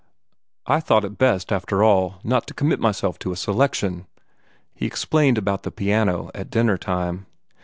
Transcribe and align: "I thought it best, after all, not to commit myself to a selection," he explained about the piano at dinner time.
"I 0.65 0.79
thought 0.79 1.05
it 1.05 1.19
best, 1.19 1.51
after 1.51 1.83
all, 1.83 2.15
not 2.23 2.47
to 2.47 2.55
commit 2.55 2.79
myself 2.79 3.19
to 3.19 3.31
a 3.31 3.35
selection," 3.35 4.07
he 4.73 4.87
explained 4.87 5.37
about 5.37 5.61
the 5.61 5.69
piano 5.71 6.31
at 6.33 6.49
dinner 6.49 6.79
time. 6.79 7.27